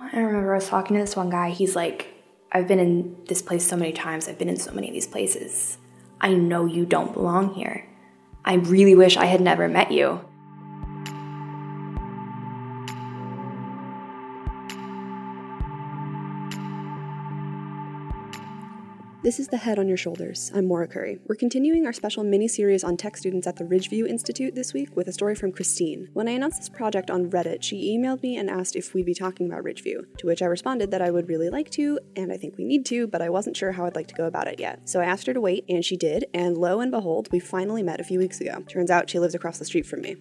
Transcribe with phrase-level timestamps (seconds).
[0.00, 1.50] I remember I was talking to this one guy.
[1.50, 2.14] He's like,
[2.50, 4.28] I've been in this place so many times.
[4.28, 5.78] I've been in so many of these places.
[6.20, 7.86] I know you don't belong here.
[8.44, 10.24] I really wish I had never met you.
[19.22, 20.50] This is The Head on Your Shoulders.
[20.54, 21.18] I'm Maura Curry.
[21.28, 24.96] We're continuing our special mini series on tech students at the Ridgeview Institute this week
[24.96, 26.08] with a story from Kristine.
[26.14, 29.12] When I announced this project on Reddit, she emailed me and asked if we'd be
[29.12, 32.38] talking about Ridgeview, to which I responded that I would really like to, and I
[32.38, 34.58] think we need to, but I wasn't sure how I'd like to go about it
[34.58, 34.88] yet.
[34.88, 37.82] So I asked her to wait, and she did, and lo and behold, we finally
[37.82, 38.64] met a few weeks ago.
[38.68, 40.16] Turns out she lives across the street from me.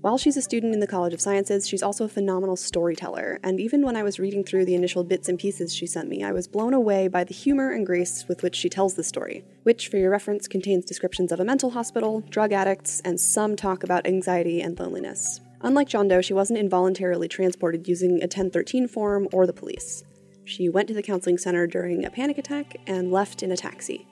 [0.00, 3.58] While she's a student in the College of Sciences, she's also a phenomenal storyteller, and
[3.58, 6.30] even when I was reading through the initial bits and pieces she sent me, I
[6.30, 9.88] was blown away by the humor and grace with which she tells the story, which,
[9.88, 14.06] for your reference, contains descriptions of a mental hospital, drug addicts, and some talk about
[14.06, 15.40] anxiety and loneliness.
[15.62, 20.04] Unlike John Doe, she wasn't involuntarily transported using a 1013 form or the police.
[20.44, 24.06] She went to the counseling center during a panic attack and left in a taxi.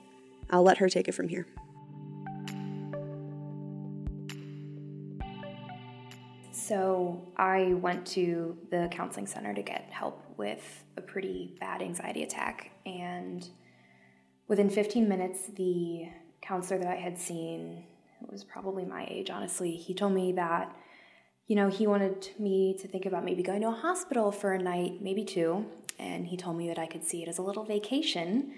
[0.49, 1.47] I'll let her take it from here.
[6.67, 12.23] So I went to the counseling center to get help with a pretty bad anxiety
[12.23, 12.71] attack.
[12.85, 13.47] And
[14.49, 16.09] within 15 minutes, the
[16.41, 17.85] counselor that I had seen,
[18.19, 20.75] who was probably my age, honestly, he told me that,
[21.45, 24.61] you know, he wanted me to think about maybe going to a hospital for a
[24.61, 25.65] night, maybe two.
[25.97, 28.53] And he told me that I could see it as a little vacation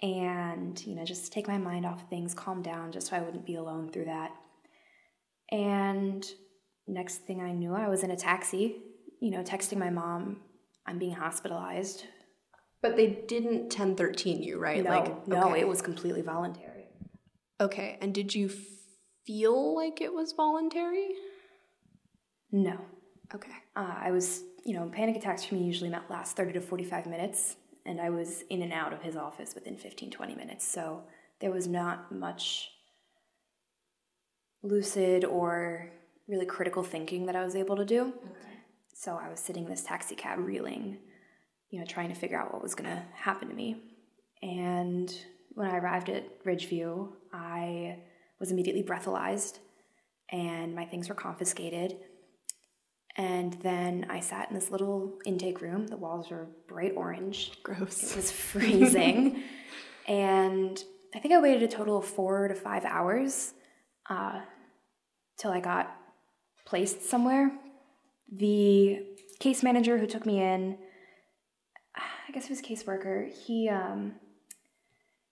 [0.00, 3.44] and, you know, just take my mind off things, calm down, just so I wouldn't
[3.44, 4.30] be alone through that.
[5.50, 6.26] And
[6.86, 8.76] next thing I knew, I was in a taxi,
[9.20, 10.40] you know, texting my mom,
[10.86, 12.04] I'm being hospitalized.
[12.82, 14.84] But they didn't 1013 you, right?
[14.84, 15.60] No, like no, okay.
[15.60, 16.88] it was completely voluntary.
[17.60, 18.50] Okay, and did you
[19.26, 21.08] feel like it was voluntary?
[22.52, 22.78] No.
[23.34, 23.52] Okay.
[23.74, 27.56] Uh, I was, you know, panic attacks for me usually last 30 to 45 minutes,
[27.86, 30.66] and I was in and out of his office within 15, 20 minutes.
[30.66, 31.02] So
[31.40, 32.70] there was not much
[34.62, 35.90] lucid or
[36.28, 38.02] really critical thinking that I was able to do.
[38.02, 38.54] Okay.
[38.94, 40.98] So I was sitting in this taxi cab reeling,
[41.70, 43.76] you know, trying to figure out what was going to happen to me.
[44.42, 45.12] And
[45.50, 47.98] when I arrived at Ridgeview, I
[48.40, 49.58] was immediately breathalyzed
[50.30, 51.96] and my things were confiscated.
[53.16, 55.86] And then I sat in this little intake room.
[55.86, 57.52] The walls were bright orange.
[57.62, 58.12] Gross.
[58.12, 59.42] It was freezing.
[60.08, 60.82] and
[61.14, 63.54] I think I waited a total of four to five hours
[64.10, 64.40] uh,
[65.38, 65.94] till I got
[66.64, 67.52] placed somewhere.
[68.30, 69.04] The
[69.38, 70.78] case manager who took me in,
[71.96, 74.14] I guess it was caseworker, he um,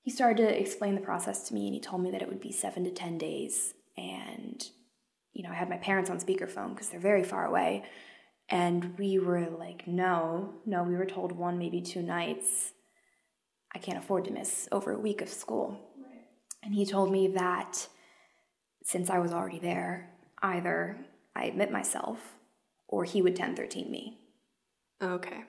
[0.02, 2.40] he started to explain the process to me and he told me that it would
[2.40, 3.74] be seven to ten days.
[3.96, 4.64] And,
[5.32, 7.84] you know, I had my parents on speakerphone because they're very far away.
[8.48, 12.72] And we were like, no, no, we were told one, maybe two nights.
[13.74, 15.78] I can't afford to miss over a week of school.
[15.96, 16.24] Right.
[16.62, 17.86] And he told me that
[18.84, 20.10] since I was already there,
[20.42, 20.98] either
[21.34, 22.36] I admit myself
[22.88, 24.18] or he would 1013 me.
[25.02, 25.44] Okay.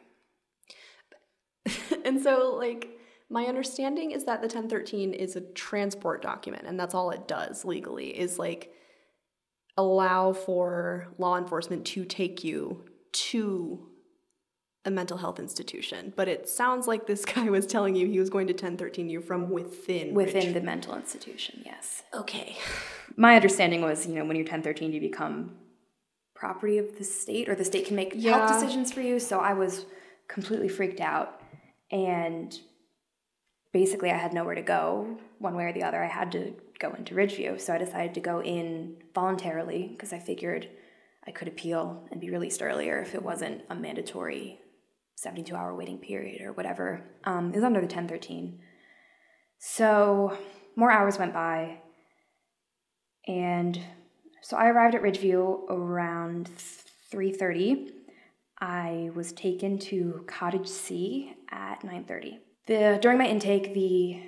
[2.06, 2.90] and so, like,
[3.30, 7.66] my understanding is that the 1013 is a transport document, and that's all it does
[7.66, 8.74] legally, is like
[9.76, 13.88] allow for law enforcement to take you to
[14.86, 16.14] a mental health institution.
[16.16, 19.22] But it sounds like this guy was telling you he was going to 1013 you
[19.22, 20.14] from within.
[20.14, 22.04] Within the mental institution, yes.
[22.14, 22.58] Okay.
[23.16, 25.56] My understanding was, you know, when you're 1013, you become
[26.44, 28.38] property of the state, or the state can make Yeah.
[28.38, 29.18] health decisions for you.
[29.18, 29.86] So I was
[30.28, 31.42] completely freaked out.
[31.90, 32.54] And
[33.72, 36.04] basically, I had nowhere to go one way or the other.
[36.04, 37.62] I had to go into Ridgeview.
[37.62, 40.68] So I decided to go in voluntarily because I figured
[41.26, 44.60] I could appeal and be released earlier if it wasn't a mandatory
[45.16, 47.06] 72 hour waiting period or whatever.
[47.24, 48.60] Um, it was under the 1013.
[49.60, 50.38] So
[50.76, 51.78] more hours went by.
[53.28, 53.80] And
[54.44, 56.50] so I arrived at Ridgeview around
[57.12, 57.94] 3:30.
[58.60, 62.40] I was taken to Cottage C at 9:30.
[62.68, 64.22] The during my intake, the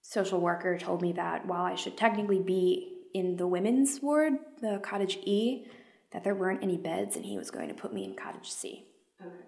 [0.00, 4.80] social worker told me that while I should technically be in the women's ward, the
[4.82, 5.66] Cottage E,
[6.12, 8.86] that there weren't any beds and he was going to put me in Cottage C.
[9.20, 9.44] Okay.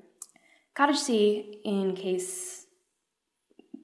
[0.75, 2.67] Cottage C, in case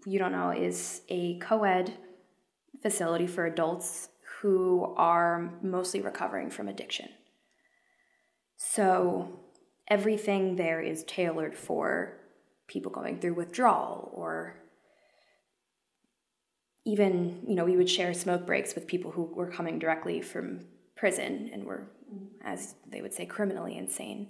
[0.04, 1.94] you don't know, is a co ed
[2.82, 4.10] facility for adults
[4.44, 7.08] who are mostly recovering from addiction.
[8.58, 9.40] So
[9.88, 12.20] everything there is tailored for
[12.66, 14.60] people going through withdrawal or
[16.84, 20.66] even, you know, we would share smoke breaks with people who were coming directly from
[20.94, 21.88] prison and were,
[22.44, 24.28] as they would say, criminally insane.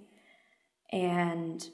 [0.93, 1.67] And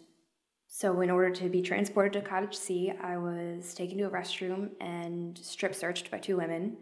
[0.67, 4.71] so, in order to be transported to Cottage C, I was taken to a restroom
[4.81, 6.77] and strip searched by two women.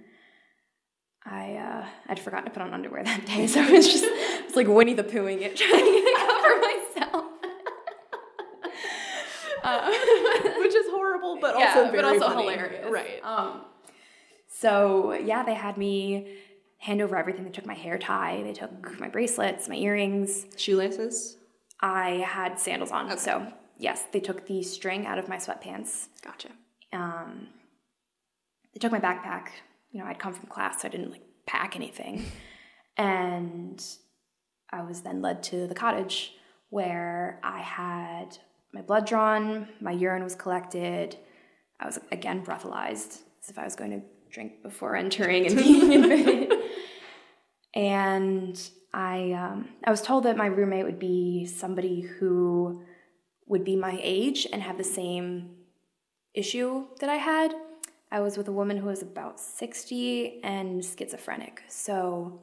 [1.26, 4.46] I uh, I'd forgotten to put on underwear that day, so I was just it
[4.46, 7.26] was like Winnie the Poohing it, trying to cover myself.
[9.64, 9.92] uh,
[10.60, 12.42] Which is horrible, but yeah, also very but also funny.
[12.44, 13.24] hilarious, Right.
[13.24, 13.62] Um,
[14.48, 16.38] so yeah, they had me
[16.78, 17.44] hand over everything.
[17.44, 20.46] They took my hair tie, they took my bracelets, my earrings.
[20.58, 21.38] Shoelaces.
[21.82, 23.46] I had sandals on, so
[23.78, 26.08] yes, they took the string out of my sweatpants.
[26.22, 26.50] Gotcha.
[26.92, 27.48] Um,
[28.74, 29.48] they took my backpack.
[29.92, 32.26] You know, I'd come from class, so I didn't like pack anything,
[32.98, 33.84] and
[34.72, 36.34] I was then led to the cottage
[36.70, 38.38] where I had
[38.74, 41.18] my blood drawn, my urine was collected.
[41.80, 45.94] I was again breathalyzed, as if I was going to drink before entering and being
[45.94, 46.54] admitted.
[47.74, 52.84] and I, um, I was told that my roommate would be somebody who
[53.48, 55.56] would be my age and have the same
[56.34, 57.54] issue that I had.
[58.12, 61.62] I was with a woman who was about 60 and schizophrenic.
[61.68, 62.42] So,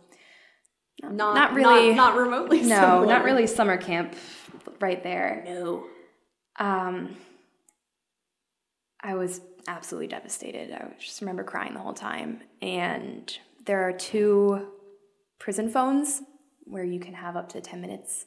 [1.03, 1.95] Not, not really.
[1.95, 2.61] Not, not remotely.
[2.63, 3.07] no, similar.
[3.07, 4.15] not really summer camp
[4.81, 5.43] right there.
[5.47, 5.85] No.
[6.59, 7.17] Um,
[9.03, 10.73] I was absolutely devastated.
[10.73, 12.41] I just remember crying the whole time.
[12.63, 14.69] And there are two
[15.39, 16.23] prison phones
[16.65, 18.27] where you can have up to 10 minutes.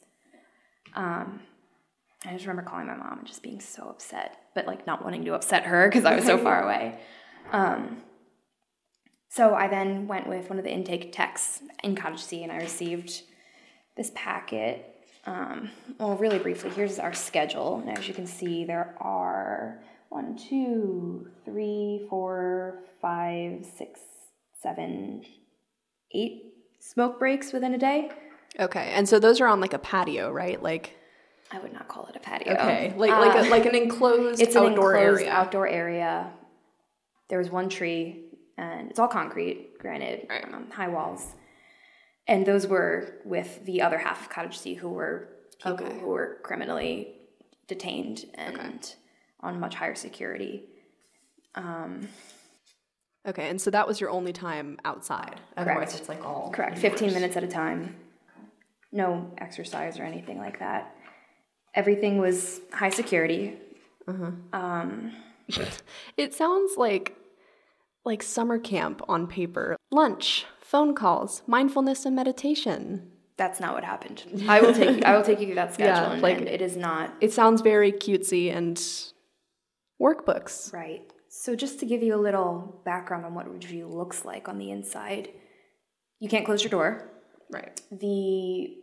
[0.94, 1.40] Um,
[2.24, 5.24] I just remember calling my mom and just being so upset, but like not wanting
[5.24, 6.98] to upset her because I was so far away.
[7.52, 7.98] Um,
[9.28, 12.56] so I then went with one of the intake techs in Cottage C and I
[12.56, 13.22] received
[13.96, 14.86] this packet.
[15.26, 17.78] Um, well, really briefly, here's our schedule.
[17.86, 24.00] And as you can see, there are one, two, three, four, five, six,
[24.62, 25.22] seven,
[26.12, 26.42] eight
[26.80, 28.10] smoke breaks within a day.
[28.58, 30.60] Okay, and so those are on like a patio, right?
[30.60, 30.96] Like
[31.52, 32.54] I would not call it a patio.
[32.54, 35.32] okay, like like Uh, a, like an enclosed it's an outdoor enclosed area.
[35.32, 36.32] outdoor area.
[37.30, 38.24] There was one tree,
[38.58, 40.44] and it's all concrete, granted, Right.
[40.52, 41.34] um, high walls,
[42.26, 45.28] and those were with the other half of Cottage C, who were
[45.62, 45.98] people Okay.
[46.00, 47.16] who were criminally
[47.68, 48.94] detained and
[49.40, 50.68] on much higher security.
[53.26, 55.40] Okay, and so that was your only time outside.
[55.56, 56.00] Otherwise, Correct.
[56.00, 57.94] it's like all Correct, fifteen minutes at a time.
[58.92, 60.96] No exercise or anything like that.
[61.74, 63.56] Everything was high security.
[64.08, 64.90] Uh huh.
[66.16, 67.16] It sounds like
[68.04, 69.76] like summer camp on paper.
[69.90, 73.10] Lunch, phone calls, mindfulness and meditation.
[73.36, 74.44] That's not what happened.
[74.48, 76.48] I will take you, I will take you through that schedule, Yeah, and, like- and
[76.48, 78.76] it is not It sounds very cutesy and
[80.00, 80.72] workbooks.
[80.72, 81.10] Right.
[81.28, 84.70] So just to give you a little background on what Ridgeview looks like on the
[84.70, 85.28] inside,
[86.18, 87.08] you can't close your door.
[87.50, 87.80] Right.
[87.90, 88.76] The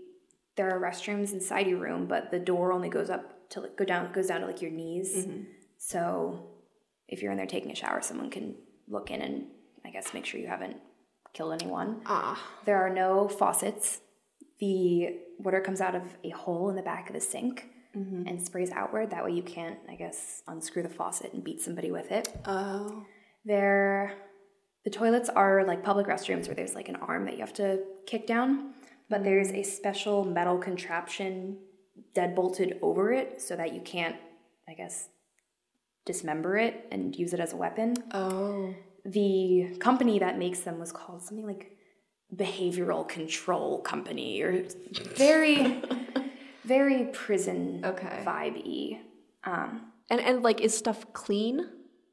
[0.55, 3.85] there are restrooms inside your room, but the door only goes up to like, go
[3.85, 5.13] down goes down to like your knees.
[5.15, 5.43] Mm-hmm.
[5.77, 6.47] So
[7.07, 8.55] if you're in there taking a shower, someone can
[8.87, 9.45] look in and
[9.85, 10.77] I guess make sure you haven't
[11.33, 12.01] killed anyone.
[12.05, 12.41] Ah.
[12.65, 14.01] There are no faucets.
[14.59, 17.69] The water comes out of a hole in the back of the sink
[18.27, 19.09] and sprays outward.
[19.09, 22.29] That way you can't, I guess, unscrew the faucet and beat somebody with it.
[22.45, 23.05] Oh.
[23.43, 24.13] There,
[24.83, 27.79] the toilets are like public restrooms where there's like an arm that you have to
[28.05, 28.73] kick down,
[29.09, 31.57] but there's a special metal contraption
[32.13, 34.15] dead bolted over it so that you can't,
[34.69, 35.09] I guess,
[36.07, 37.93] dismember it and use it as a weapon.
[38.13, 38.73] Oh.
[39.05, 41.77] The company that makes them was called something like
[42.35, 44.65] Behavioral Control Company or
[45.15, 45.81] very,
[46.65, 48.23] very prison Okay.
[48.25, 48.99] vibe
[49.43, 51.55] Um, And and like is stuff clean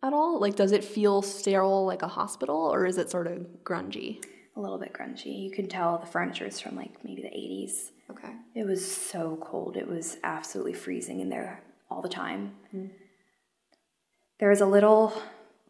[0.02, 0.38] at all?
[0.40, 4.22] Like does it feel sterile like a hospital or is it sort of grungy?
[4.56, 5.34] a little bit grungy.
[5.46, 7.90] You can tell the furniture is from like maybe the 80s.
[8.12, 8.32] Okay.
[8.54, 9.76] It was so cold.
[9.76, 11.60] It was absolutely freezing in there
[11.90, 12.52] all the time.
[14.38, 15.12] There was a little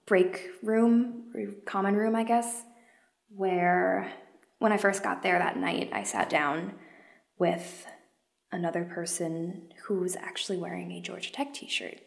[0.06, 2.62] break room, or common room, I guess,
[3.35, 4.11] where
[4.59, 6.75] when I first got there that night, I sat down
[7.38, 7.87] with
[8.52, 11.99] another person who was actually wearing a Georgia Tech t shirt.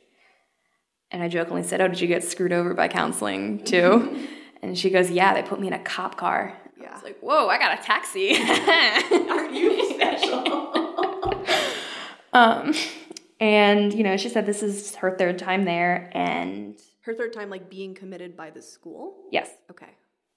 [1.11, 4.27] And I jokingly said, Oh, did you get screwed over by counseling too?
[4.61, 6.53] and she goes, Yeah, they put me in a cop car.
[6.77, 6.93] I Yeah.
[6.93, 8.35] was like, Whoa, I got a taxi.
[9.29, 10.73] Are you special?
[12.33, 12.73] Um,
[13.39, 17.49] and you know, she said this is her third time there, and Her third time
[17.49, 19.15] like being committed by the school?
[19.31, 19.89] yes, Okay.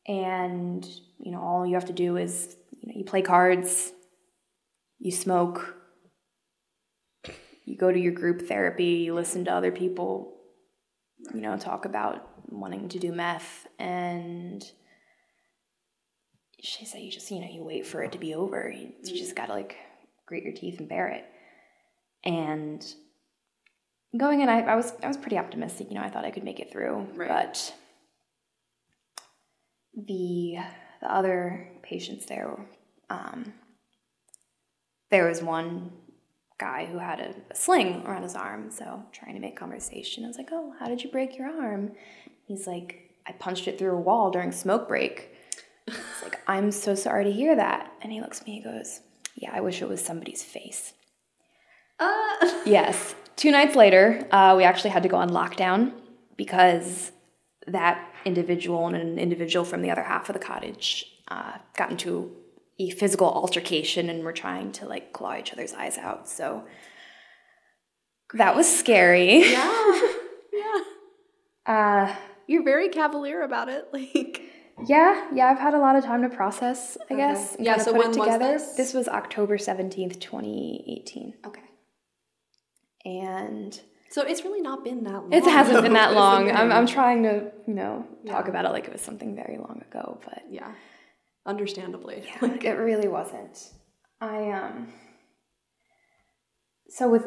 [0.07, 0.85] and
[1.19, 3.93] you know, all you have to do is you know, you play cards,
[4.99, 5.77] you smoke,
[7.65, 10.35] you go to your group therapy, you listen to other people,
[11.35, 14.65] you know, talk about wanting to do meth, and
[16.63, 18.71] she said you just you know you wait for it to be over.
[18.71, 19.17] You, you mm-hmm.
[19.17, 19.77] just gotta like
[20.27, 21.25] grit your teeth and bear it.
[22.25, 22.85] And
[24.17, 25.89] going in, I, I was I was pretty optimistic.
[25.89, 27.29] You know, I thought I could make it through, Right.
[27.29, 27.75] but
[29.95, 30.57] the
[31.01, 32.57] the other patients there,
[33.09, 33.55] um,
[35.11, 35.93] there was one
[36.59, 38.71] guy who had a, a sling around his arm.
[38.71, 41.93] So trying to make conversation, I was like, "Oh, how did you break your arm?"
[42.47, 45.31] He's like, "I punched it through a wall during smoke break."
[45.87, 49.01] It's like, "I'm so sorry to hear that." And he looks at me, he goes,
[49.35, 50.93] "Yeah, I wish it was somebody's face."
[52.01, 52.27] Uh,
[52.67, 53.15] Yes.
[53.37, 55.93] Two nights later, uh, we actually had to go on lockdown
[56.37, 57.11] because
[57.67, 62.31] that individual and an individual from the other half of the cottage uh, got into
[62.79, 66.29] a physical altercation and were trying to like claw each other's eyes out.
[66.29, 66.65] So
[68.35, 69.51] that was scary.
[69.51, 70.01] yeah.
[70.53, 70.81] Yeah.
[71.75, 72.17] Uh,
[72.47, 73.89] You're very cavalier about it.
[73.93, 74.43] Like,
[74.89, 77.55] yeah, yeah, I've had a lot of time to process, I guess.
[77.61, 78.53] Yeah, so put when it was together.
[78.53, 78.73] this?
[78.77, 81.35] This was October 17th, 2018.
[81.47, 81.61] okay.
[83.05, 83.79] And
[84.11, 85.33] So it's really not been that long.
[85.33, 86.51] It hasn't been that long.
[86.51, 86.73] I'm, thing.
[86.73, 88.51] I'm trying to, you know, talk Yeah.
[88.51, 90.73] about it like it was something very long ago, but Yeah.
[91.47, 92.25] Understandably.
[92.43, 93.71] yeah, it really wasn't.
[94.21, 94.93] I um.
[96.89, 97.25] So with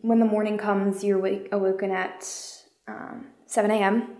[0.00, 2.28] when the morning comes, you're wake, awoken at
[2.88, 4.16] um, 7 a.m.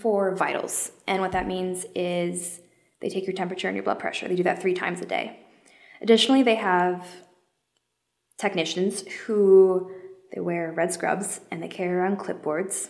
[0.00, 2.60] for vitals, and what that means is
[3.00, 4.28] they take your temperature and your blood pressure.
[4.28, 5.40] They do that three times a day.
[6.02, 7.06] Additionally, they have
[8.38, 9.90] technicians who
[10.32, 12.88] they wear red scrubs and they carry around clipboards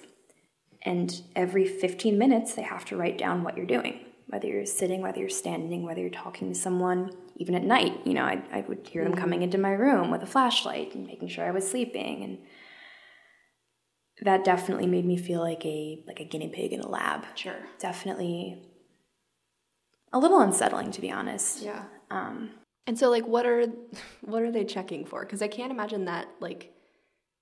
[0.82, 5.02] and every 15 minutes they have to write down what you're doing whether you're sitting
[5.02, 8.60] whether you're standing whether you're talking to someone even at night you know i, I
[8.62, 11.68] would hear them coming into my room with a flashlight and making sure i was
[11.68, 12.38] sleeping and
[14.22, 17.56] that definitely made me feel like a like a guinea pig in a lab Sure.
[17.78, 18.62] definitely
[20.12, 21.84] a little unsettling to be honest Yeah.
[22.10, 22.50] um,
[22.86, 23.66] And so like what are
[24.22, 25.24] what are they checking for?
[25.24, 26.71] Cuz I can't imagine that like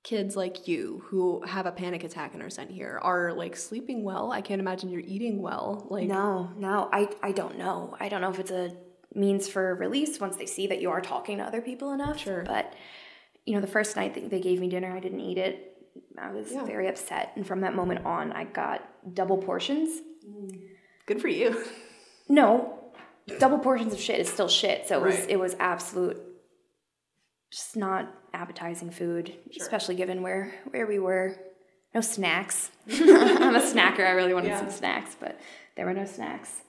[0.03, 4.03] kids like you who have a panic attack and are sent here are like sleeping
[4.03, 4.33] well.
[4.33, 5.87] I can't imagine you're eating well.
[5.91, 7.97] Like No, no, I, I don't know.
[8.01, 8.75] I don't know if it's a
[9.15, 12.19] means for release once they see that you are talking to other people enough.
[12.19, 12.45] Sure.
[12.45, 12.73] But,
[13.45, 15.67] you know, the first night that they gave me dinner, I didn't eat it.
[16.19, 16.65] I was Yeah.
[16.65, 17.33] very upset.
[17.37, 18.83] And from that moment on, I got
[19.15, 20.01] double portions.
[20.27, 20.61] Mm.
[21.07, 21.65] good for you.
[22.29, 22.79] No,
[23.41, 24.87] double portions of shit is still shit.
[24.87, 26.23] So it was, it was absolute,
[27.51, 31.37] just not appetizing food, especially given where, where we were.
[31.95, 32.71] No snacks.
[32.91, 34.07] I'm a snacker.
[34.07, 34.61] I really wanted Yeah.
[34.61, 35.41] some snacks, but
[35.77, 36.61] there were no snacks.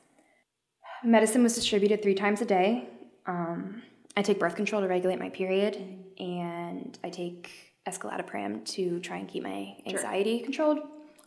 [1.04, 2.88] Medicine was distributed three times a day.
[3.26, 3.84] Um,
[4.18, 5.76] I take birth control to regulate my period,
[6.20, 7.52] and I take
[7.88, 10.80] escitalopram to try and keep my anxiety controlled.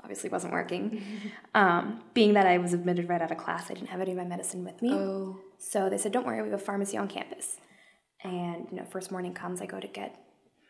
[0.03, 1.03] Obviously, wasn't working.
[1.55, 4.17] Um, being that I was admitted right out of class, I didn't have any of
[4.19, 4.93] my medicine with me.
[4.93, 5.39] Oh.
[5.59, 7.57] So they said, "Don't worry, we have a pharmacy on campus."
[8.25, 10.17] And you know, first morning comes, I go to get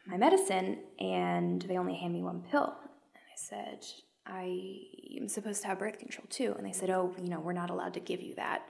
[0.06, 2.75] my medicine, and they only hand me one pill.
[3.14, 3.84] And I said,
[4.26, 4.80] "I
[5.20, 7.70] am supposed to have birth control too." And they said, "Oh, you know, we're not
[7.70, 8.62] allowed to give you that."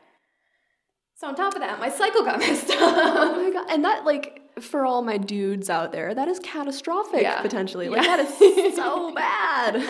[1.17, 2.79] So on top of that, my cycle got messed up.
[2.79, 3.67] Oh my god.
[3.71, 7.41] And that like for all my dudes out there, that is catastrophic Yeah.
[7.41, 7.89] potentially.
[7.89, 8.17] Like Yeah.
[8.19, 9.83] that is so bad.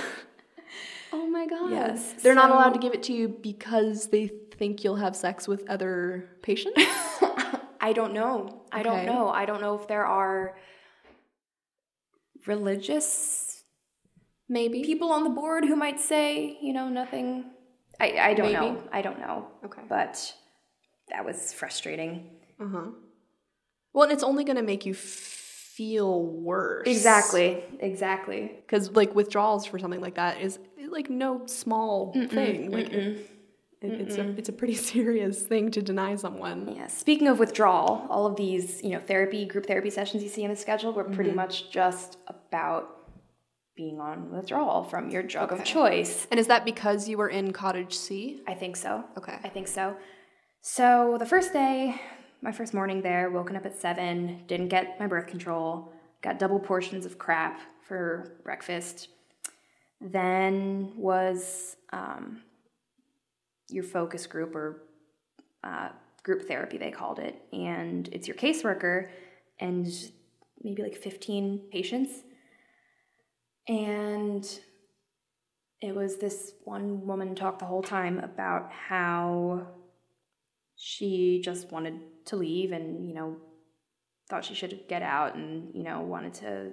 [1.12, 1.70] Oh my god.
[1.70, 2.14] Yes.
[2.22, 5.68] They're not allowed to give it to you because they think you'll have sex with
[5.68, 6.80] other patients?
[7.88, 8.62] I don't know.
[8.72, 9.28] I don't know.
[9.28, 10.56] I don't know if there are
[12.46, 13.62] religious
[14.48, 14.82] Maybe.
[14.82, 17.44] people on the board who might say, you know, nothing.
[18.00, 18.70] I, I don't Maybe.
[18.70, 18.82] know.
[18.90, 19.48] I don't know.
[19.66, 19.82] Okay.
[19.86, 20.34] But
[21.10, 22.30] that was frustrating.
[22.58, 22.86] Uh-huh.
[23.92, 26.86] Well, and it's only going to make you feel worse.
[26.86, 27.64] Exactly.
[27.80, 28.62] Exactly.
[28.66, 32.70] Cuz like withdrawals for something like that is like no small thing.
[32.70, 33.30] Like it,
[33.92, 36.74] it's a it's a pretty serious thing to deny someone.
[36.74, 36.86] Yeah.
[36.86, 40.50] Speaking of withdrawal, all of these, you know, therapy, group therapy sessions you see in
[40.50, 42.90] the schedule were pretty much just about
[43.76, 46.26] being on withdrawal from your drug of choice.
[46.30, 48.42] And is that because you were in Cottage C?
[48.46, 49.04] I think so.
[49.18, 49.36] Okay.
[49.42, 49.96] I think so.
[50.60, 52.00] So the first day,
[52.40, 56.60] my first morning there, woken up at seven, didn't get my birth control, got double
[56.60, 59.08] portions of crap for breakfast.
[60.00, 62.42] Then was um,
[63.68, 64.83] your focus group or
[65.62, 65.88] uh,
[66.23, 67.40] group therapy, they called it.
[67.52, 69.09] And it's your caseworker
[69.61, 69.87] and
[70.62, 72.11] maybe like 15 patients.
[73.68, 74.47] And
[75.80, 79.66] it was this one woman talked the whole time about how
[80.76, 83.37] she just wanted to leave and, you know,
[84.28, 86.73] thought she should get out and, you know, wanted to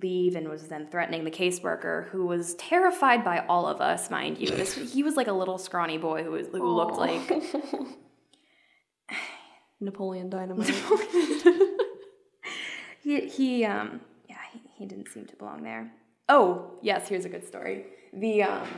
[0.00, 4.38] leave and was then threatening the caseworker who was terrified by all of us, mind
[4.38, 4.48] you.
[4.48, 7.20] This he was like a little scrawny boy who was who looked like
[9.80, 10.68] Napoleon Dynamite.
[13.02, 14.36] he he um yeah
[14.76, 15.90] he didn't seem to belong there.
[16.28, 17.86] Oh, yes, here's a good story.
[18.12, 18.68] The um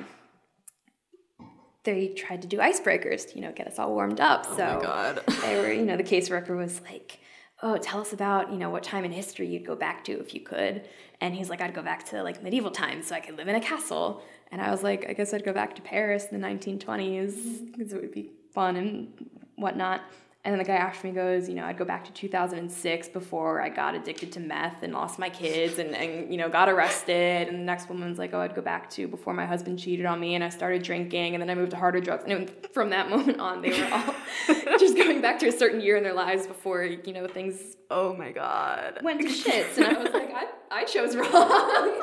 [1.85, 4.47] they tried to do icebreakers to, you know, get us all warmed up.
[4.47, 5.21] So Oh God.
[5.43, 7.19] they were, you know, the caseworker was like,
[7.65, 10.35] Oh, tell us about, you know, what time in history you'd go back to if
[10.35, 10.89] you could.
[11.21, 13.55] And he's like, I'd go back to like medieval times so I could live in
[13.55, 14.23] a castle.
[14.51, 17.93] And I was like, I guess I'd go back to Paris in the 1920s because
[17.93, 20.03] it would be fun and whatnot.
[20.45, 23.63] And then the guy after me goes, you know, I'd go back to 2006 before
[23.63, 27.47] I got addicted to meth and lost my kids and, and, you know, got arrested.
[27.47, 30.19] And the next woman's like, oh, I'd go back to before my husband cheated on
[30.19, 32.25] me and I started drinking and then I moved to harder drugs.
[32.27, 34.15] And from that moment on, they were all
[34.81, 38.13] just going back to a certain year in their lives before, you know, things Oh
[38.17, 38.99] my god.
[39.05, 39.77] went to shits.
[39.77, 41.31] And I was like, I, I chose wrong.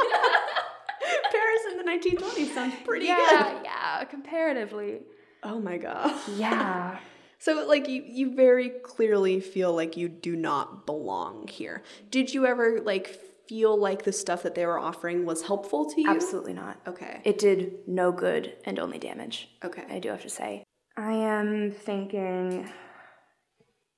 [1.31, 3.17] Paris in the 1920s sounds pretty good.
[3.17, 5.00] yeah, yeah, comparatively.
[5.43, 6.15] Oh my god.
[6.38, 7.00] Yeah.
[7.39, 11.84] So like you you very clearly feel like you do not belong here.
[12.12, 13.17] Did you ever like
[13.48, 16.10] feel like the stuff that they were offering was helpful to you?
[16.10, 16.79] Absolutely not.
[16.86, 17.22] Okay.
[17.24, 19.50] It did no good and only damage.
[19.63, 19.84] Okay.
[19.89, 20.63] I do have to say.
[20.98, 22.69] I am thinking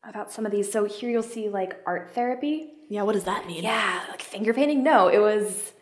[0.07, 0.71] about some of these.
[0.71, 2.69] So here you'll see like art therapy.
[2.89, 3.63] Yeah, what does that mean?
[3.63, 4.83] Yeah, like finger painting.
[4.83, 5.73] No, it was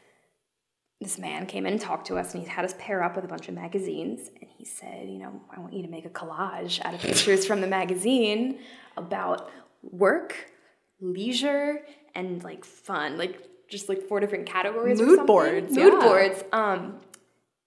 [1.02, 3.24] this man came in and talked to us and he had us pair up with
[3.24, 6.10] a bunch of magazines and he said, you know, I want you to make a
[6.10, 8.60] collage out of pictures from the magazine
[8.98, 9.50] about
[9.82, 10.52] work,
[11.00, 11.80] leisure,
[12.16, 15.00] and like fun, like just like four different categories.
[15.00, 16.00] or Mood boards, Mood yeah.
[16.00, 16.44] boards.
[16.52, 17.00] Um,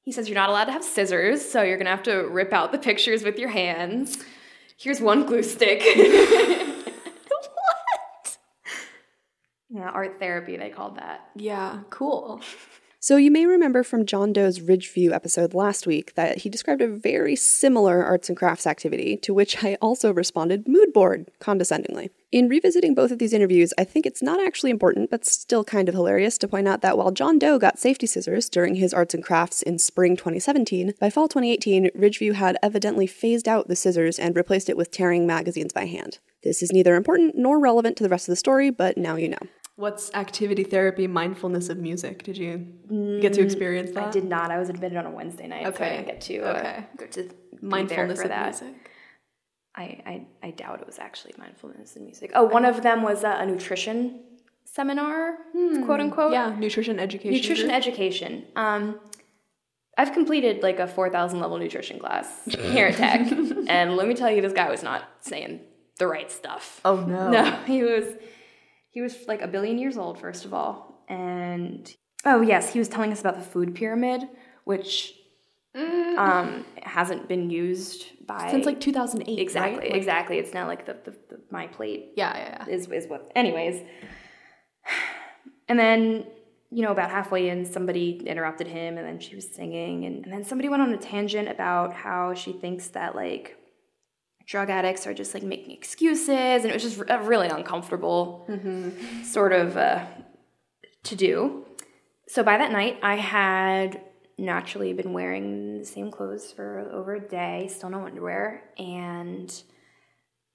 [0.03, 2.73] he says you're not allowed to have scissors, so you're gonna have to rip out
[2.73, 4.19] the pictures with your hands.
[4.77, 5.81] Here's one glue stick.
[7.27, 8.37] what?
[9.71, 11.29] yeah, art therapy, they called that.
[11.37, 12.43] Yeah, cool.
[13.05, 16.87] So, you may remember from John Doe's Ridgeview episode last week that he described a
[16.87, 22.13] very similar arts and crafts activity, to which I also responded mood board condescendingly.
[22.31, 25.89] In revisiting both of these interviews, I think it's not actually important, but still kind
[25.89, 29.15] of hilarious to point out that while John Doe got safety scissors during his arts
[29.15, 34.21] and crafts in spring 2017, by fall 2018, Ridgeview had evidently phased out the scissors
[34.21, 36.21] and replaced it with tearing magazines by hand.
[36.45, 39.31] This is neither important nor relevant to the rest of the story, but now you
[39.31, 39.49] know.
[39.77, 42.23] What's activity therapy, mindfulness of music?
[42.25, 44.09] Did you get to experience that?
[44.09, 44.51] I did not.
[44.51, 46.85] I was admitted on a Wednesday night, so I didn't get to uh, Okay.
[46.99, 47.31] go to
[47.63, 48.61] Mindfulness for of that.
[48.61, 48.91] music.
[49.75, 52.33] I, I I doubt it was actually mindfulness and music.
[52.35, 54.21] Oh, one of them was a, a nutrition
[54.67, 55.39] seminar,
[55.87, 56.29] quote unquote.
[56.29, 56.35] Hmm.
[56.35, 57.33] Yeah, nutrition education.
[57.33, 57.77] nutrition group.
[57.77, 58.45] education.
[58.55, 59.01] Um,
[59.97, 63.21] I've completed like a four thousand level nutrition class here at Tech,
[63.69, 65.61] and let me tell you, this guy was not saying
[65.99, 66.81] the right stuff.
[66.85, 67.31] oh no.
[67.31, 68.05] No, he was
[68.93, 71.05] he was like a billion years old, first of all.
[71.09, 71.93] And
[72.25, 74.23] oh yes, he was telling us about the food pyramid,
[74.65, 75.15] which
[75.75, 79.39] um hasn't been used by Since like 2008.
[79.39, 79.89] exactly, right?
[79.89, 80.39] Like- exactly.
[80.39, 82.75] It's now like the, the, the my plate Yeah, yeah, yeah.
[82.75, 83.83] is is what anyways.
[85.69, 86.27] And then,
[86.71, 90.33] you know, about halfway in, somebody interrupted him and then she was singing and, and
[90.33, 93.57] then somebody went on a tangent about how she thinks that like
[94.53, 98.47] drug addicts are just like making excuses and it was just a really uncomfortable
[99.25, 100.05] sort of uh,
[101.05, 101.65] to do.
[102.29, 104.03] So by that night, I had
[104.37, 109.51] naturally been wearing the same clothes for over a day, still no underwear, and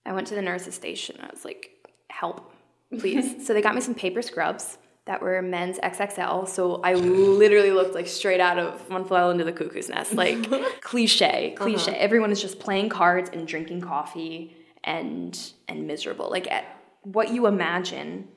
[0.05, 1.17] I went to the nurse's station.
[1.19, 1.69] I was like,
[2.09, 2.53] "Help,
[2.99, 6.47] please!" so they got me some paper scrubs that were men's XXL.
[6.47, 10.37] So I literally looked like straight out of One Flew into the Cuckoo's Nest, like
[10.81, 11.63] cliche, uh-huh.
[11.63, 11.93] cliche.
[11.93, 16.65] Everyone is just playing cards and drinking coffee and and miserable, like at
[17.01, 18.27] what you imagine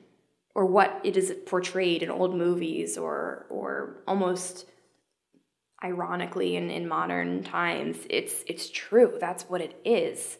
[0.55, 4.65] or what it is portrayed in old movies or or almost
[5.83, 10.37] ironically in, in modern times it's it's true that's what it is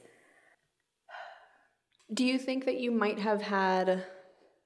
[2.14, 4.04] Do you think that you might have had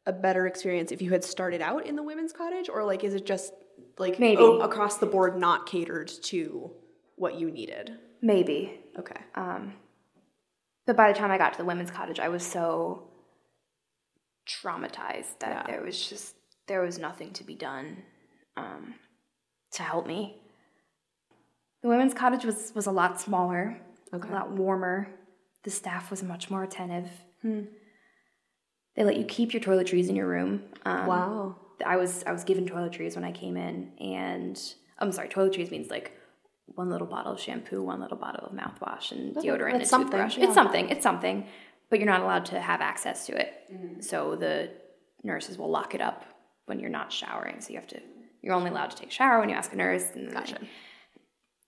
[0.05, 3.13] a better experience if you had started out in the women's cottage, or like is
[3.13, 3.53] it just
[3.97, 4.41] like Maybe.
[4.41, 6.71] oh, across the board not catered to
[7.15, 7.97] what you needed?
[8.21, 9.19] maybe Okay.
[9.35, 9.73] um
[10.87, 13.09] but by the time i got to the women's cottage i was so
[14.47, 15.63] traumatized that Yeah.
[15.67, 16.35] there was just
[16.67, 18.03] there was nothing to be done
[18.57, 18.95] um
[19.71, 20.41] to help me
[21.81, 23.79] the women's cottage was was a lot smaller
[24.13, 24.29] Okay.
[24.29, 25.07] a lot warmer
[25.63, 27.09] the staff was much more attentive
[28.95, 31.55] they let you keep your toiletries in your room um, wow.
[31.83, 34.61] I was I was given toiletries when I came in, and
[34.99, 36.11] I'm sorry, toiletries means like
[36.67, 40.37] one little bottle of shampoo, one little bottle of mouthwash, and deodorant and that's toothbrush.
[40.37, 40.45] yeah.
[40.45, 40.89] It's something.
[40.89, 41.47] It's something,
[41.89, 43.53] but you're not allowed to have access to it.
[43.73, 44.01] Mm-hmm.
[44.01, 44.71] So the
[45.23, 46.25] nurses will lock it up
[46.65, 47.61] when you're not showering.
[47.61, 48.01] So you have to.
[48.41, 50.05] You're only allowed to take a shower when you ask a nurse.
[50.13, 50.59] And Gotcha.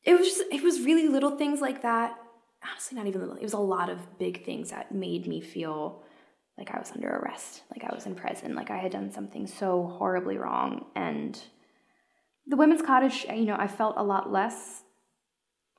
[0.04, 0.44] It was just.
[0.52, 2.16] It was really little things like that.
[2.70, 3.36] Honestly, not even little.
[3.36, 6.04] It was a lot of big things that made me feel
[6.58, 9.46] like I was under arrest, like I was in prison, like I had done something
[9.48, 10.86] so horribly wrong.
[10.96, 11.40] And
[12.48, 14.84] the women's cottage, you know, I felt a lot less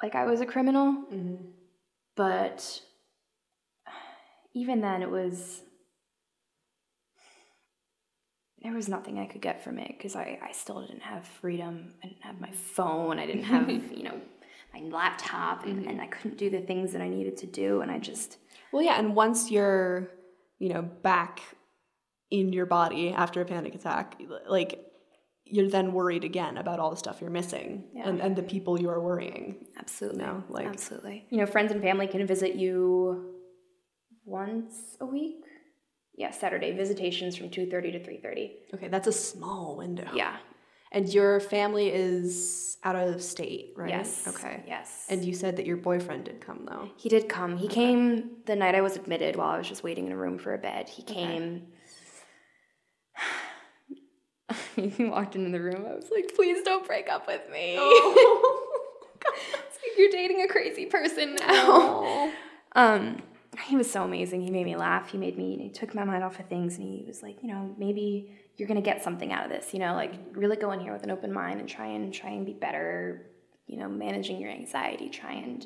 [0.03, 1.45] like I was a criminal, Mm-hmm.
[2.17, 2.83] but
[4.55, 5.63] even then, it was
[8.63, 11.95] there was nothing I could get from it because I, I still didn't have freedom.
[12.03, 13.19] I didn't have my phone.
[13.19, 14.21] I didn't have, you know,
[14.75, 17.81] my laptop, and, and I couldn't do the things that I needed to do.
[17.83, 18.39] And I just,
[18.73, 20.11] Well, yeah, and once you're,
[20.59, 21.41] you know, back
[22.31, 24.85] in your body after a panic attack, like
[25.45, 28.09] you're then worried again about all the stuff you're missing Yeah.
[28.09, 29.67] and, and the people you are worrying.
[29.79, 31.27] absolutely, No, like- absolutely.
[31.31, 33.35] You know, friends and family can visit you
[34.25, 35.45] once a week.
[36.15, 38.57] Yeah, Saturday visitations from two thirty to three thirty.
[38.75, 40.11] Okay, that's a small window.
[40.13, 40.37] Yeah.
[40.93, 43.91] And your family is out of state, right?
[43.91, 44.27] Yes.
[44.27, 44.63] Okay.
[44.67, 45.07] Yes.
[45.09, 46.89] And you said that your boyfriend did come though.
[46.97, 47.57] He did come.
[47.57, 50.39] He came the night I was admitted while I was just waiting in a room
[50.39, 50.89] for a bed.
[50.89, 51.67] He came.
[54.77, 55.85] he walked into the room.
[55.87, 57.79] I was like, please don't break up with me.
[59.21, 62.33] It's like, You're dating a crazy person now.
[62.73, 63.23] Um,
[63.65, 64.43] he was so amazing.
[64.43, 65.11] He made me laugh.
[65.11, 67.49] He made me, he took my mind off of things and he was like, you
[67.49, 70.81] know, maybe you're to get something out of this, you know, like really go in
[70.81, 73.31] here with an open mind and try and try and be better,
[73.67, 75.65] you know, managing your anxiety, try and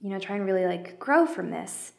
[0.00, 1.92] you know, try and really like grow from this.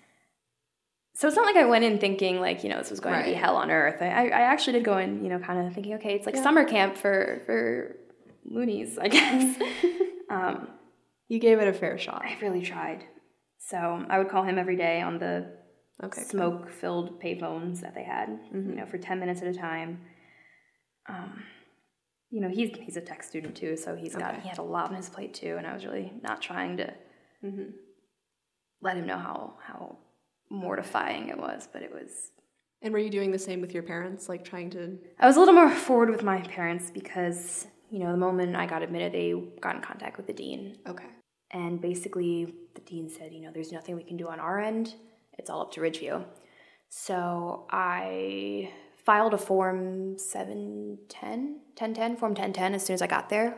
[1.15, 3.23] So it's not like I went in thinking like, you know, this was going to
[3.23, 4.01] be hell on earth.
[4.01, 6.65] I, I actually did go in, you know, kind of thinking, okay, it's like summer
[6.65, 7.95] camp for for
[8.45, 9.57] loonies, I guess.
[10.29, 10.67] um,
[11.29, 12.23] You gave it a fair shot.
[12.25, 13.05] I really tried.
[13.57, 15.62] So I would call him every day on the
[16.03, 16.21] Okay.
[16.23, 19.99] smoke-filled payphones that they had, you know, for ten minutes at a time.
[21.07, 21.43] Um,
[22.29, 24.41] you know, he's he's a tech student too, so he's got Okay.
[24.41, 26.93] he had a lot on his plate too, and I was really not trying to
[27.43, 27.71] Mm-hmm.
[28.81, 29.97] let him know how how
[30.49, 32.31] mortifying it was, but it was.
[32.81, 34.97] And were you doing the same with your parents, like trying to?
[35.19, 38.65] I was a little more forward with my parents because you know the moment I
[38.65, 41.05] got admitted, they got in contact with the dean, Okay.
[41.51, 44.95] and basically the dean said, you know, there's nothing we can do on our end.
[45.37, 46.23] It's all up to Ridgeview.
[46.89, 48.71] So I
[49.03, 53.57] filed a form 710, 1010, form 1010 as soon as I got there,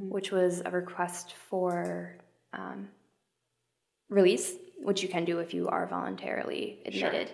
[0.00, 2.18] which was a request for
[2.52, 2.88] um,
[4.08, 7.30] release, which you can do if you are voluntarily admitted.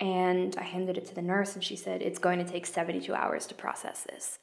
[0.00, 3.12] And I handed it to the nurse, and she said, It's going to take 72
[3.14, 4.38] hours to process this.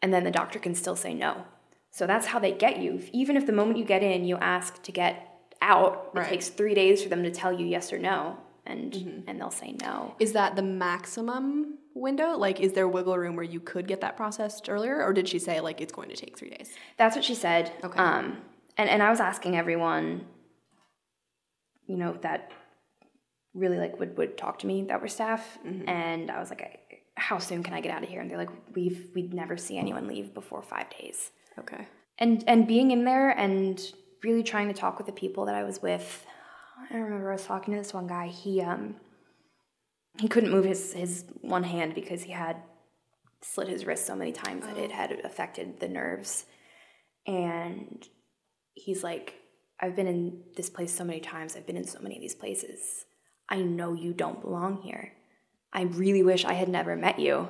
[0.00, 1.44] And then the doctor can still say no.
[1.92, 3.02] So that's how they get you.
[3.12, 5.31] Even if the moment you get in, you ask to get
[5.62, 6.26] out, Right.
[6.26, 9.50] it takes three days for them to tell you yes or no, and and they'll
[9.50, 10.14] say no.
[10.18, 12.36] Is that the maximum window?
[12.36, 15.38] Like, is there wiggle room where you could get that processed earlier, or did she
[15.38, 16.68] say like it's going to take three days?
[16.98, 17.72] That's what she said.
[17.84, 17.98] Okay.
[17.98, 18.38] Um,
[18.76, 20.26] and and I was asking everyone,
[21.86, 22.50] you know, that
[23.54, 26.78] really like would would talk to me that were staff, and I was like, I,
[27.16, 28.20] how soon can I get out of here?
[28.20, 31.30] And they're like, we've we'd never see anyone leave before five days.
[31.58, 31.86] Okay.
[32.18, 33.92] and and being in there and
[34.22, 36.26] really trying to talk with the people that I was with.
[36.90, 38.28] I remember I was talking to this one guy.
[38.28, 38.96] He um
[40.18, 42.56] he couldn't move his his one hand because he had
[43.42, 46.46] slit his wrist so many times that it had affected the nerves.
[47.26, 48.06] And
[48.74, 49.34] he's like,
[49.80, 51.56] I've been in this place so many times.
[51.56, 53.04] I've been in so many of these places.
[53.48, 55.12] I know you don't belong here.
[55.72, 57.48] I really wish I had never met you.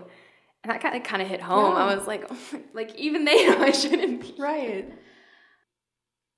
[0.63, 1.75] And that kind of kind of hit home.
[1.75, 4.35] I was like, oh like even they know I shouldn't be.
[4.39, 4.93] Right.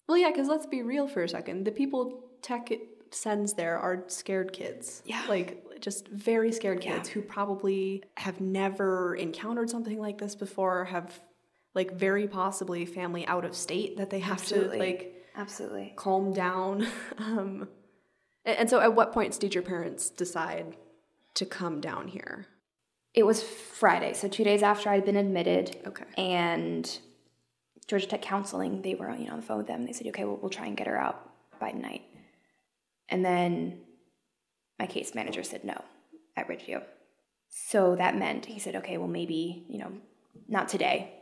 [0.09, 1.64] Well, yeah, because let's be real for a second.
[1.64, 2.71] The people tech
[3.11, 5.03] sends there are scared kids.
[5.07, 5.25] Yeah.
[5.29, 6.97] Like, just very scared Yeah.
[6.97, 11.21] kids who probably have never encountered something like this before, have,
[11.75, 14.79] like, very possibly family out of state that they have Absolutely.
[14.79, 15.93] to, like, Absolutely.
[15.97, 16.87] calm down.
[17.19, 17.69] um,
[18.45, 20.77] and, and so, at what points did your parents decide
[21.35, 22.47] to come down here?
[23.14, 25.77] It was Friday, so two days after I'd been admitted.
[25.87, 26.05] Okay.
[26.19, 26.99] And
[27.87, 29.85] Georgia Tech Counseling, they were you know on the phone with them.
[29.87, 32.03] They said, okay, well, we'll try and get her out by tonight.
[33.09, 33.81] And then
[34.79, 35.81] my case manager said no
[36.37, 36.83] at Ridgeview.
[37.49, 39.92] So that meant he said, okay, well, maybe, you know,
[40.49, 41.12] not today.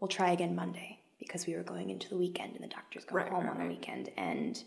[0.00, 3.14] We'll try again Monday because we were going into the weekend and the doctors go
[3.16, 3.68] Right, home right, on the right.
[3.78, 4.10] weekend.
[4.16, 4.60] And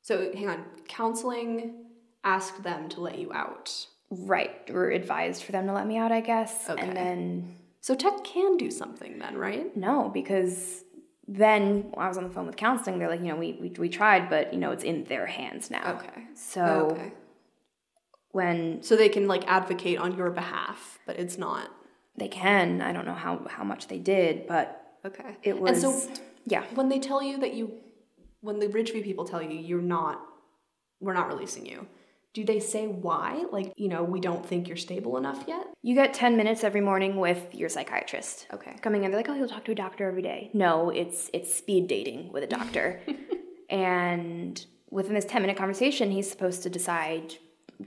[0.00, 0.64] So, hang on.
[0.88, 1.84] Counseling
[2.22, 3.86] asked them to let you out.
[4.10, 6.70] right, we're advised for them to let me out, I guess.
[6.70, 6.80] Okay.
[6.80, 9.76] And then So, tech can do something then, right?
[9.76, 10.84] No, because
[11.28, 13.88] then I was on the phone with counseling, they're like, you know, we, we, we
[13.90, 16.00] tried, but, you know, it's in their hands now.
[16.00, 16.22] Okay.
[16.34, 17.12] So okay.
[18.30, 21.68] when So they can like advocate on your behalf, but it's not.
[22.16, 24.66] they can, I don't know how, how much they did, but
[25.04, 25.36] Okay.
[25.42, 26.12] it was, And so
[26.46, 27.72] yeah, when they tell you that you,
[28.40, 30.20] when the Ridgeview people tell you you're not
[31.00, 31.86] we're not releasing you.
[32.34, 33.44] Do they say why?
[33.52, 35.68] Like, you know, we don't think you're stable enough yet?
[35.82, 38.48] You get 10 minutes every morning with your psychiatrist.
[38.52, 38.76] Okay.
[38.82, 40.50] Coming in, they're like, oh, you'll talk to a doctor every day.
[40.52, 43.00] No, it's it's speed dating with a doctor.
[43.70, 47.34] and within this 10 minute conversation, he's supposed to decide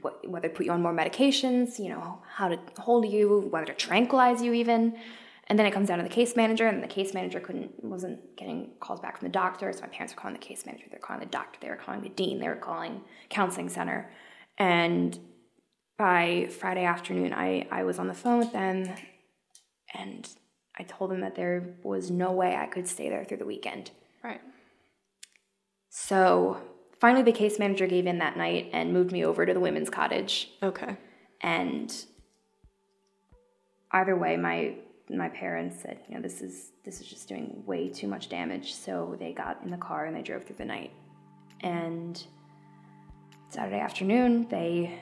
[0.02, 3.68] what, whether to put you on more medications, you know, how to hold you, whether
[3.68, 4.98] to tranquilize you even.
[5.48, 8.36] And then it comes down to the case manager, and the case manager couldn't wasn't
[8.38, 9.72] getting calls back from the doctor.
[9.74, 12.02] So my parents were calling the case manager, they're calling the doctor, they were calling
[12.02, 14.10] the dean, they were calling counseling center.
[14.58, 15.18] And
[15.98, 18.88] by Friday afternoon, I, I was on the phone with them
[19.94, 20.28] and
[20.78, 23.92] I told them that there was no way I could stay there through the weekend.
[24.24, 24.42] Right.
[25.90, 26.62] So
[27.00, 29.90] finally, the case manager gave in that night and moved me over to the women's
[29.90, 30.52] cottage.
[30.62, 30.96] Okay.
[31.42, 31.94] And
[33.92, 34.76] either way, my
[35.10, 38.74] my parents said, you know, this is this is just doing way too much damage.
[38.74, 40.92] So they got in the car and they drove through the night.
[41.62, 42.24] And
[43.50, 45.00] Saturday afternoon, they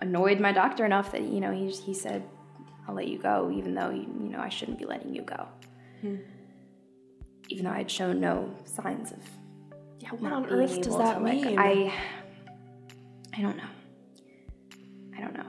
[0.00, 2.22] annoyed my doctor enough that you know he he said,
[2.86, 5.48] "I'll let you go," even though you, you know I shouldn't be letting you go.
[6.00, 6.16] Hmm.
[7.48, 9.18] Even though I had shown no signs of
[10.00, 11.58] yeah, what on earth does that to, mean?
[11.58, 11.92] I
[13.36, 13.70] I don't know.
[15.16, 15.44] I don't know.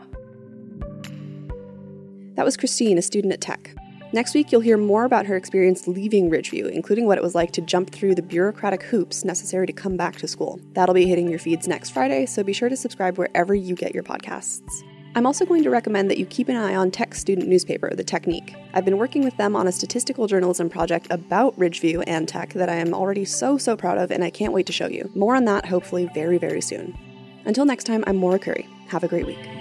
[2.36, 3.76] That was Kristine, a student at Tech.
[4.12, 7.52] Next week, you'll hear more about her experience leaving Ridgeview, including what it was like
[7.52, 10.60] to jump through the bureaucratic hoops necessary to come back to school.
[10.74, 13.93] That'll be hitting your feeds next Friday, so be sure to subscribe wherever you get
[13.93, 14.84] your podcasts.
[15.13, 18.04] I'm also going to recommend that you keep an eye on Tech student newspaper, The
[18.04, 18.56] Technique.
[18.74, 22.69] I've been working with them on a statistical journalism project about Ridgeview and Tech that
[22.69, 25.12] I am already so, so proud of, and I can't wait to show you.
[25.13, 26.98] More on that hopefully very, very soon.
[27.45, 28.67] Until next time, I'm Maura Curry.
[28.88, 29.59] Have a great week.